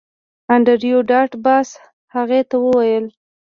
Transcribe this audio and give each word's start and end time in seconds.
انډریو 0.53 0.99
ډاټ 1.09 1.31
باس 1.45 1.69
هغې 2.15 2.41
ته 2.49 2.55
وویل 2.65 3.05